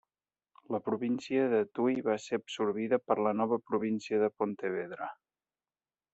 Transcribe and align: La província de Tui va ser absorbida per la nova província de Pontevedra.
La 0.75 0.79
província 0.85 1.43
de 1.51 1.59
Tui 1.79 2.01
va 2.07 2.15
ser 2.23 2.39
absorbida 2.41 2.99
per 3.11 3.19
la 3.29 3.35
nova 3.43 3.61
província 3.69 4.25
de 4.27 4.33
Pontevedra. 4.41 5.13